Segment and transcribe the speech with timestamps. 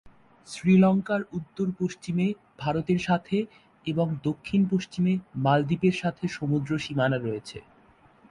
[0.47, 2.27] শ্রীলঙ্কার উত্তর-পশ্চিমে
[2.59, 3.37] ভারতের সাথে
[3.85, 5.13] এবং দক্ষিণ-পশ্চিমে
[5.35, 7.57] মালদ্বীপের সাথে সমুদ্র সীমানা রয়েছে।